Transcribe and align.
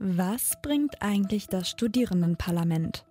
Was 0.00 0.60
bringt 0.60 1.00
eigentlich 1.02 1.46
das 1.46 1.70
Studierendenparlament? 1.70 3.04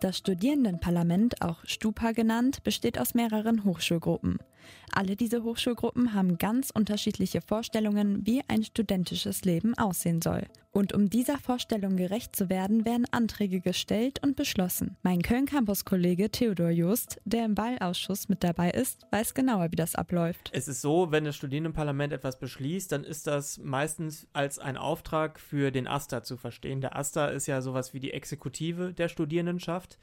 Das 0.00 0.18
Studierendenparlament, 0.18 1.40
auch 1.40 1.64
Stupa 1.64 2.10
genannt, 2.10 2.64
besteht 2.64 2.98
aus 2.98 3.14
mehreren 3.14 3.62
Hochschulgruppen. 3.62 4.38
Alle 4.92 5.16
diese 5.16 5.42
Hochschulgruppen 5.42 6.14
haben 6.14 6.38
ganz 6.38 6.70
unterschiedliche 6.70 7.40
Vorstellungen, 7.40 8.26
wie 8.26 8.42
ein 8.48 8.62
studentisches 8.62 9.44
Leben 9.44 9.76
aussehen 9.76 10.22
soll. 10.22 10.46
Und 10.76 10.92
um 10.92 11.08
dieser 11.08 11.38
Vorstellung 11.38 11.96
gerecht 11.96 12.36
zu 12.36 12.50
werden, 12.50 12.84
werden 12.84 13.06
Anträge 13.10 13.60
gestellt 13.60 14.22
und 14.22 14.36
beschlossen. 14.36 14.98
Mein 15.02 15.22
Köln-Campus-Kollege 15.22 16.30
Theodor 16.30 16.68
Just, 16.68 17.18
der 17.24 17.46
im 17.46 17.56
Wahlausschuss 17.56 18.28
mit 18.28 18.44
dabei 18.44 18.72
ist, 18.72 19.06
weiß 19.10 19.32
genauer, 19.32 19.72
wie 19.72 19.76
das 19.76 19.94
abläuft. 19.94 20.50
Es 20.52 20.68
ist 20.68 20.82
so, 20.82 21.10
wenn 21.10 21.24
das 21.24 21.34
Studierendenparlament 21.36 22.12
etwas 22.12 22.38
beschließt, 22.38 22.92
dann 22.92 23.04
ist 23.04 23.26
das 23.26 23.56
meistens 23.56 24.26
als 24.34 24.58
ein 24.58 24.76
Auftrag 24.76 25.40
für 25.40 25.70
den 25.70 25.86
AStA 25.86 26.22
zu 26.22 26.36
verstehen. 26.36 26.82
Der 26.82 26.94
AStA 26.94 27.28
ist 27.28 27.46
ja 27.46 27.62
sowas 27.62 27.94
wie 27.94 28.00
die 28.00 28.12
Exekutive 28.12 28.92
der 28.92 29.08
Studierendenschaft. 29.08 29.98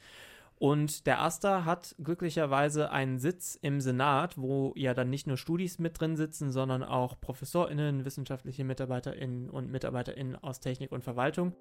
Und 0.58 1.06
der 1.06 1.20
AStA 1.20 1.64
hat 1.64 1.96
glücklicherweise 2.02 2.90
einen 2.90 3.18
Sitz 3.18 3.58
im 3.60 3.80
Senat, 3.80 4.38
wo 4.38 4.72
ja 4.76 4.94
dann 4.94 5.10
nicht 5.10 5.26
nur 5.26 5.36
Studis 5.36 5.78
mit 5.78 6.00
drin 6.00 6.16
sitzen, 6.16 6.52
sondern 6.52 6.82
auch 6.82 7.20
ProfessorInnen, 7.20 8.04
wissenschaftliche 8.04 8.64
MitarbeiterInnen 8.64 9.50
und 9.50 9.70
MitarbeiterInnen 9.70 10.36
aus 10.36 10.60
Technik 10.60 10.92
und 10.92 11.02
Verwaltung. 11.02 11.52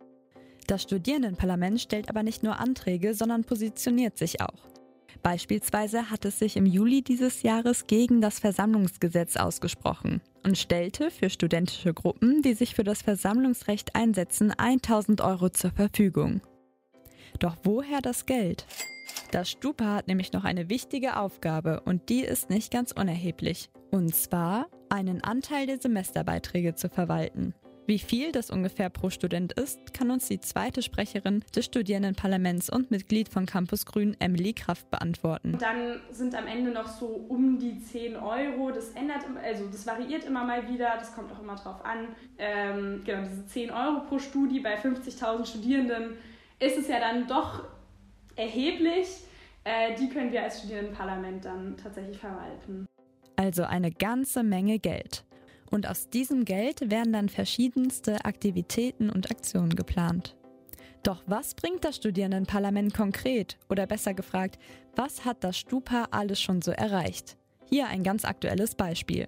Das 0.67 0.83
Studierendenparlament 0.83 1.81
stellt 1.81 2.09
aber 2.09 2.23
nicht 2.23 2.43
nur 2.43 2.59
Anträge, 2.59 3.13
sondern 3.13 3.43
positioniert 3.43 4.17
sich 4.17 4.41
auch. 4.41 4.73
Beispielsweise 5.21 6.09
hat 6.09 6.25
es 6.25 6.39
sich 6.39 6.57
im 6.57 6.65
Juli 6.65 7.01
dieses 7.01 7.43
Jahres 7.43 7.87
gegen 7.87 8.21
das 8.21 8.39
Versammlungsgesetz 8.39 9.37
ausgesprochen 9.37 10.21
und 10.43 10.57
stellte 10.57 11.11
für 11.11 11.29
studentische 11.29 11.93
Gruppen, 11.93 12.41
die 12.41 12.53
sich 12.53 12.75
für 12.75 12.83
das 12.83 13.01
Versammlungsrecht 13.01 13.95
einsetzen, 13.95 14.51
1000 14.51 15.21
Euro 15.21 15.49
zur 15.49 15.71
Verfügung. 15.71 16.41
Doch 17.43 17.57
woher 17.63 17.99
das 17.99 18.25
Geld? 18.25 18.65
Das 19.31 19.51
Stupa 19.51 19.95
hat 19.95 20.07
nämlich 20.07 20.31
noch 20.31 20.45
eine 20.45 20.69
wichtige 20.69 21.17
Aufgabe 21.17 21.81
und 21.81 22.07
die 22.07 22.21
ist 22.21 22.49
nicht 22.49 22.71
ganz 22.71 22.93
unerheblich. 22.93 23.69
Und 23.91 24.15
zwar 24.15 24.67
einen 24.87 25.21
Anteil 25.21 25.67
der 25.67 25.77
Semesterbeiträge 25.77 26.75
zu 26.75 26.87
verwalten. 26.87 27.53
Wie 27.85 27.99
viel 27.99 28.31
das 28.31 28.49
ungefähr 28.49 28.89
pro 28.89 29.09
Student 29.09 29.51
ist, 29.51 29.93
kann 29.93 30.09
uns 30.09 30.29
die 30.29 30.39
zweite 30.39 30.81
Sprecherin 30.81 31.43
des 31.53 31.65
Studierendenparlaments 31.65 32.69
und 32.69 32.91
Mitglied 32.91 33.27
von 33.27 33.45
Campus 33.45 33.85
Grün, 33.85 34.15
Emily 34.19 34.53
Kraft, 34.53 34.89
beantworten. 34.89 35.57
Dann 35.59 35.99
sind 36.11 36.35
am 36.35 36.47
Ende 36.47 36.71
noch 36.71 36.87
so 36.87 37.07
um 37.07 37.59
die 37.59 37.77
10 37.77 38.15
Euro. 38.15 38.71
Das 38.71 38.91
ändert, 38.91 39.25
also 39.43 39.67
das 39.67 39.85
variiert 39.85 40.23
immer 40.23 40.45
mal 40.45 40.69
wieder, 40.69 40.93
das 40.97 41.13
kommt 41.13 41.29
auch 41.33 41.41
immer 41.41 41.55
drauf 41.55 41.83
an. 41.83 42.15
Ähm, 42.37 43.01
genau, 43.03 43.27
diese 43.27 43.45
10 43.47 43.69
Euro 43.69 44.05
pro 44.07 44.17
Studie 44.17 44.61
bei 44.61 44.79
50.000 44.79 45.45
Studierenden 45.45 46.13
ist 46.63 46.77
es 46.77 46.87
ja 46.87 46.99
dann 46.99 47.27
doch 47.27 47.63
erheblich. 48.35 49.07
Äh, 49.63 49.95
die 49.95 50.09
können 50.09 50.31
wir 50.31 50.43
als 50.43 50.59
Studierendenparlament 50.59 51.45
dann 51.45 51.77
tatsächlich 51.77 52.17
verwalten. 52.17 52.85
Also 53.35 53.63
eine 53.63 53.91
ganze 53.91 54.43
Menge 54.43 54.79
Geld. 54.79 55.23
Und 55.71 55.87
aus 55.87 56.09
diesem 56.09 56.45
Geld 56.45 56.91
werden 56.91 57.13
dann 57.13 57.29
verschiedenste 57.29 58.25
Aktivitäten 58.25 59.09
und 59.09 59.31
Aktionen 59.31 59.75
geplant. 59.75 60.35
Doch 61.01 61.23
was 61.25 61.55
bringt 61.55 61.83
das 61.83 61.97
Studierendenparlament 61.97 62.93
konkret? 62.93 63.57
Oder 63.69 63.87
besser 63.87 64.13
gefragt, 64.13 64.57
was 64.95 65.25
hat 65.25 65.43
das 65.43 65.57
Stupa 65.57 66.07
alles 66.11 66.41
schon 66.41 66.61
so 66.61 66.71
erreicht? 66.71 67.37
Hier 67.69 67.87
ein 67.87 68.03
ganz 68.03 68.23
aktuelles 68.23 68.75
Beispiel. 68.75 69.27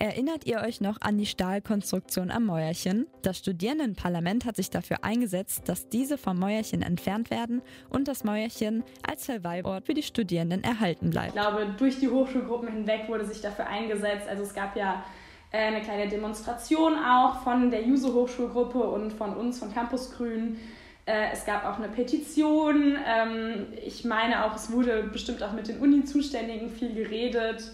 Erinnert 0.00 0.46
ihr 0.46 0.60
euch 0.60 0.80
noch 0.80 1.00
an 1.00 1.18
die 1.18 1.26
Stahlkonstruktion 1.26 2.30
am 2.30 2.46
Mäuerchen? 2.46 3.08
Das 3.22 3.38
Studierendenparlament 3.38 4.44
hat 4.44 4.54
sich 4.54 4.70
dafür 4.70 5.02
eingesetzt, 5.02 5.68
dass 5.68 5.88
diese 5.88 6.18
vom 6.18 6.38
Mäuerchen 6.38 6.82
entfernt 6.82 7.32
werden 7.32 7.62
und 7.90 8.06
das 8.06 8.22
Mäuerchen 8.22 8.84
als 9.04 9.26
Verweilort 9.26 9.86
für 9.86 9.94
die 9.94 10.04
Studierenden 10.04 10.62
erhalten 10.62 11.10
bleibt. 11.10 11.34
Ich 11.34 11.40
glaube, 11.40 11.74
durch 11.76 11.98
die 11.98 12.08
Hochschulgruppen 12.08 12.68
hinweg 12.68 13.08
wurde 13.08 13.24
sich 13.24 13.40
dafür 13.40 13.66
eingesetzt. 13.66 14.28
Also 14.28 14.44
es 14.44 14.54
gab 14.54 14.76
ja 14.76 15.02
äh, 15.50 15.66
eine 15.66 15.80
kleine 15.80 16.08
Demonstration 16.08 16.94
auch 16.94 17.42
von 17.42 17.72
der 17.72 17.82
Juso 17.82 18.14
Hochschulgruppe 18.14 18.78
und 18.78 19.12
von 19.12 19.34
uns 19.34 19.58
von 19.58 19.74
Campus 19.74 20.12
Grün. 20.12 20.58
Äh, 21.06 21.32
es 21.32 21.44
gab 21.44 21.64
auch 21.64 21.76
eine 21.76 21.88
Petition. 21.88 22.96
Ähm, 23.04 23.66
ich 23.84 24.04
meine 24.04 24.44
auch, 24.44 24.54
es 24.54 24.70
wurde 24.70 25.02
bestimmt 25.12 25.42
auch 25.42 25.54
mit 25.54 25.66
den 25.66 25.80
Uni-Zuständigen 25.80 26.70
viel 26.70 26.94
geredet. 26.94 27.72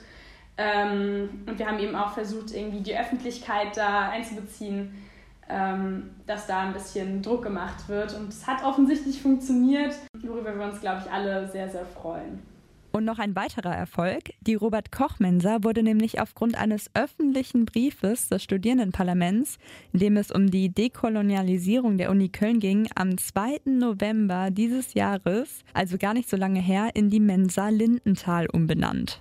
Ähm, 0.57 1.29
und 1.47 1.59
wir 1.59 1.67
haben 1.67 1.79
eben 1.79 1.97
auch 1.97 2.13
versucht, 2.13 2.53
irgendwie 2.53 2.81
die 2.81 2.97
Öffentlichkeit 2.97 3.77
da 3.77 4.11
einzubeziehen, 4.11 4.95
ähm, 5.49 6.11
dass 6.27 6.47
da 6.47 6.61
ein 6.61 6.73
bisschen 6.73 7.23
Druck 7.23 7.43
gemacht 7.43 7.89
wird. 7.89 8.15
Und 8.15 8.29
es 8.29 8.47
hat 8.47 8.65
offensichtlich 8.65 9.21
funktioniert, 9.21 9.95
worüber 10.23 10.57
wir 10.57 10.65
uns, 10.65 10.81
glaube 10.81 11.03
ich, 11.05 11.13
alle 11.13 11.49
sehr, 11.49 11.69
sehr 11.69 11.85
freuen. 11.85 12.41
Und 12.93 13.05
noch 13.05 13.19
ein 13.19 13.35
weiterer 13.35 13.75
Erfolg. 13.75 14.31
Die 14.41 14.55
Robert 14.55 14.93
Koch 14.93 15.19
Mensa 15.19 15.65
wurde 15.65 15.83
nämlich 15.83 16.21
aufgrund 16.21 16.57
eines 16.57 16.89
öffentlichen 16.95 17.65
Briefes 17.65 18.29
des 18.29 18.45
Studierendenparlaments, 18.45 19.59
in 19.93 19.99
dem 19.99 20.17
es 20.17 20.31
um 20.31 20.49
die 20.49 20.69
Dekolonialisierung 20.69 21.99
der 21.99 22.13
Uni 22.13 22.29
Köln 22.29 22.61
ging, 22.61 22.87
am 22.95 23.19
2. 23.19 23.63
November 23.65 24.53
dieses 24.53 24.95
Jahres, 24.95 25.65
also 25.73 25.99
gar 25.99 26.15
nicht 26.15 26.31
so 26.31 26.37
lange 26.37 26.61
her, 26.61 26.91
in 26.95 27.11
die 27.11 27.19
Mensa 27.19 27.69
Lindenthal 27.69 28.47
umbenannt. 28.47 29.21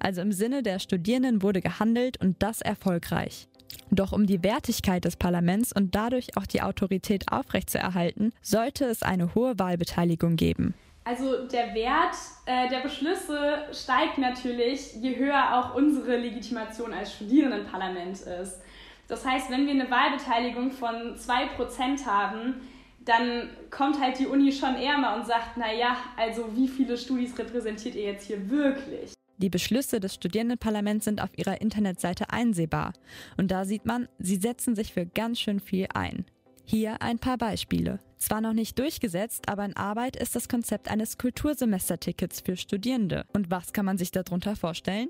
Also 0.00 0.22
im 0.22 0.32
Sinne 0.32 0.62
der 0.62 0.78
Studierenden 0.78 1.42
wurde 1.42 1.60
gehandelt 1.60 2.20
und 2.20 2.42
das 2.42 2.60
erfolgreich. 2.62 3.46
Doch 3.90 4.12
um 4.12 4.26
die 4.26 4.42
Wertigkeit 4.42 5.04
des 5.04 5.16
Parlaments 5.16 5.72
und 5.72 5.94
dadurch 5.94 6.36
auch 6.36 6.46
die 6.46 6.62
Autorität 6.62 7.30
aufrechtzuerhalten, 7.30 8.32
sollte 8.42 8.86
es 8.86 9.02
eine 9.02 9.34
hohe 9.34 9.58
Wahlbeteiligung 9.58 10.36
geben. 10.36 10.74
Also 11.04 11.46
der 11.46 11.74
Wert 11.74 12.14
äh, 12.46 12.68
der 12.68 12.80
Beschlüsse 12.80 13.66
steigt 13.72 14.18
natürlich, 14.18 14.94
je 14.96 15.16
höher 15.16 15.58
auch 15.58 15.74
unsere 15.74 16.16
Legitimation 16.16 16.92
als 16.92 17.14
Studierendenparlament 17.14 18.20
ist. 18.20 18.60
Das 19.08 19.26
heißt, 19.26 19.50
wenn 19.50 19.66
wir 19.66 19.72
eine 19.72 19.90
Wahlbeteiligung 19.90 20.70
von 20.70 21.16
2% 21.16 22.06
haben, 22.06 22.60
dann 23.00 23.50
kommt 23.70 24.00
halt 24.00 24.18
die 24.18 24.26
Uni 24.26 24.52
schon 24.52 24.76
eher 24.76 24.98
mal 24.98 25.18
und 25.18 25.26
sagt, 25.26 25.56
naja, 25.56 25.96
also 26.16 26.54
wie 26.54 26.68
viele 26.68 26.96
Studis 26.96 27.36
repräsentiert 27.38 27.94
ihr 27.94 28.04
jetzt 28.04 28.26
hier 28.26 28.48
wirklich? 28.48 29.14
Die 29.40 29.48
Beschlüsse 29.48 30.00
des 30.00 30.14
Studierendenparlaments 30.14 31.06
sind 31.06 31.22
auf 31.22 31.30
ihrer 31.36 31.62
Internetseite 31.62 32.28
einsehbar. 32.28 32.92
Und 33.38 33.50
da 33.50 33.64
sieht 33.64 33.86
man, 33.86 34.06
sie 34.18 34.36
setzen 34.36 34.76
sich 34.76 34.92
für 34.92 35.06
ganz 35.06 35.40
schön 35.40 35.60
viel 35.60 35.86
ein. 35.94 36.26
Hier 36.66 37.00
ein 37.00 37.18
paar 37.18 37.38
Beispiele. 37.38 38.00
Zwar 38.18 38.42
noch 38.42 38.52
nicht 38.52 38.78
durchgesetzt, 38.78 39.48
aber 39.48 39.64
in 39.64 39.74
Arbeit 39.74 40.16
ist 40.16 40.36
das 40.36 40.48
Konzept 40.48 40.90
eines 40.90 41.16
Kultursemestertickets 41.16 42.42
für 42.42 42.58
Studierende. 42.58 43.24
Und 43.32 43.50
was 43.50 43.72
kann 43.72 43.86
man 43.86 43.96
sich 43.96 44.10
darunter 44.10 44.56
vorstellen? 44.56 45.08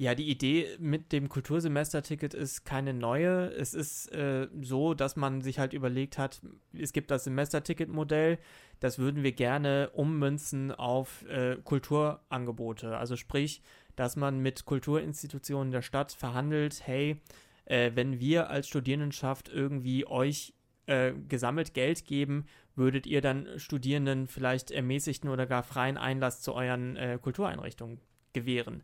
Ja, 0.00 0.14
die 0.14 0.30
Idee 0.30 0.66
mit 0.78 1.12
dem 1.12 1.28
Kultursemesterticket 1.28 2.32
ist 2.32 2.64
keine 2.64 2.94
neue. 2.94 3.50
Es 3.50 3.74
ist 3.74 4.10
äh, 4.14 4.48
so, 4.62 4.94
dass 4.94 5.14
man 5.14 5.42
sich 5.42 5.58
halt 5.58 5.74
überlegt 5.74 6.16
hat, 6.16 6.40
es 6.72 6.94
gibt 6.94 7.10
das 7.10 7.24
Semesterticket-Modell, 7.24 8.38
das 8.80 8.98
würden 8.98 9.22
wir 9.22 9.32
gerne 9.32 9.90
ummünzen 9.90 10.72
auf 10.72 11.26
äh, 11.28 11.56
Kulturangebote. 11.64 12.96
Also 12.96 13.16
sprich, 13.16 13.60
dass 13.94 14.16
man 14.16 14.38
mit 14.38 14.64
Kulturinstitutionen 14.64 15.70
der 15.70 15.82
Stadt 15.82 16.12
verhandelt, 16.12 16.80
hey, 16.86 17.20
äh, 17.66 17.90
wenn 17.94 18.20
wir 18.20 18.48
als 18.48 18.68
Studierendenschaft 18.68 19.50
irgendwie 19.50 20.06
euch 20.06 20.54
äh, 20.86 21.12
gesammelt 21.28 21.74
Geld 21.74 22.06
geben, 22.06 22.46
würdet 22.74 23.06
ihr 23.06 23.20
dann 23.20 23.46
Studierenden 23.58 24.28
vielleicht 24.28 24.70
ermäßigten 24.70 25.28
oder 25.28 25.44
gar 25.44 25.62
freien 25.62 25.98
Einlass 25.98 26.40
zu 26.40 26.54
euren 26.54 26.96
äh, 26.96 27.18
Kultureinrichtungen 27.20 28.00
gewähren. 28.32 28.82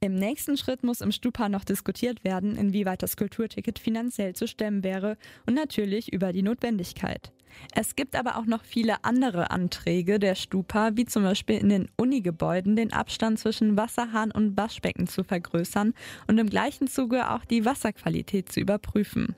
Im 0.00 0.14
nächsten 0.14 0.56
Schritt 0.56 0.84
muss 0.84 1.00
im 1.00 1.10
Stupa 1.10 1.48
noch 1.48 1.64
diskutiert 1.64 2.22
werden, 2.22 2.56
inwieweit 2.56 3.02
das 3.02 3.16
Kulturticket 3.16 3.78
finanziell 3.78 4.34
zu 4.34 4.46
stemmen 4.46 4.84
wäre 4.84 5.16
und 5.46 5.54
natürlich 5.54 6.12
über 6.12 6.32
die 6.32 6.42
Notwendigkeit. 6.42 7.32
Es 7.74 7.96
gibt 7.96 8.16
aber 8.16 8.36
auch 8.36 8.44
noch 8.44 8.64
viele 8.64 9.04
andere 9.04 9.50
Anträge 9.50 10.18
der 10.18 10.34
Stupa, 10.34 10.90
wie 10.94 11.06
zum 11.06 11.22
Beispiel 11.22 11.56
in 11.56 11.70
den 11.70 11.88
Unigebäuden 11.96 12.76
den 12.76 12.92
Abstand 12.92 13.38
zwischen 13.38 13.76
Wasserhahn 13.76 14.30
und 14.30 14.56
Waschbecken 14.56 15.06
zu 15.06 15.24
vergrößern 15.24 15.94
und 16.26 16.38
im 16.38 16.50
gleichen 16.50 16.88
Zuge 16.88 17.30
auch 17.30 17.44
die 17.44 17.64
Wasserqualität 17.64 18.52
zu 18.52 18.60
überprüfen. 18.60 19.34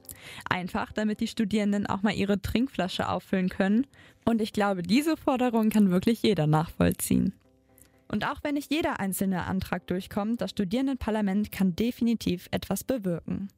Einfach, 0.49 0.93
damit 0.93 1.21
die 1.21 1.29
Studierenden 1.29 1.87
auch 1.87 2.03
mal 2.03 2.15
ihre 2.15 2.41
Trinkflasche 2.41 3.09
auffüllen 3.09 3.49
können. 3.49 3.87
Und 4.25 4.43
ich 4.43 4.53
glaube, 4.53 4.83
diese 4.83 5.17
Forderung 5.17 5.71
kann 5.71 5.91
wirklich 5.91 6.23
jeder 6.23 6.47
nachvollziehen. 6.47 7.33
Und 8.09 8.25
auch 8.27 8.39
wenn 8.43 8.55
nicht 8.55 8.73
jeder 8.73 9.01
einzelne 9.01 9.45
Antrag 9.45 9.87
durchkommt, 9.87 10.41
das 10.41 10.51
Studierendenparlament 10.51 11.53
kann 11.53 11.77
definitiv 11.77 12.49
etwas 12.51 12.85
bewirken. 12.85 13.49